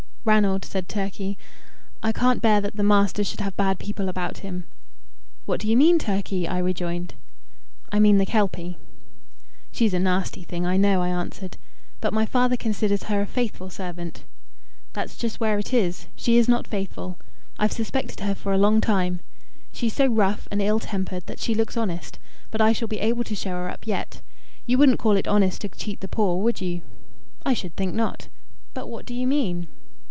[0.23, 1.35] "Ranald," said Turkey,
[2.03, 4.65] "I can't bear that the master should have bad people about him."
[5.47, 7.15] "What do you mean, Turkey?" I rejoined.
[7.91, 8.77] "I mean the Kelpie."
[9.71, 11.57] "She's a nasty thing, I know," I answered.
[12.01, 14.23] "But my father considers her a faithful servant."
[14.93, 16.05] "That's just where it is.
[16.15, 17.17] She is not faithful.
[17.57, 19.21] I've suspected her for a long time.
[19.71, 22.19] She's so rough and ill tempered that she looks honest;
[22.51, 24.21] but I shall be able to show her up yet.
[24.67, 26.83] You wouldn't call it honest to cheat the poor, would you?"
[27.43, 28.27] "I should think not.
[28.75, 29.67] But what do you mean?"